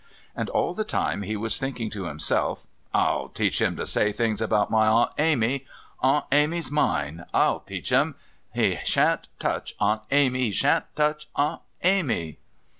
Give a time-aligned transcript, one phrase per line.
[0.35, 4.41] And all the time he was thinking to himself: "I'll teach him to say things
[4.41, 5.67] about Aunt Amy!
[5.99, 7.27] Aunt Amy's mine!
[7.35, 8.15] I'll teach him!
[8.51, 10.45] He shan't touch Aunt Amy!
[10.45, 12.39] He shan't touch Aunt Amy!..."